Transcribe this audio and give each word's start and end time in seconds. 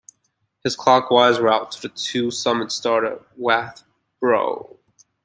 His 0.63 0.75
clockwise 0.75 1.39
route 1.39 1.69
to 1.73 1.81
the 1.83 1.89
two 1.89 2.31
summits 2.31 2.73
starts 2.73 3.05
at 3.21 3.37
Wath 3.37 3.83
Brow. 4.19 4.77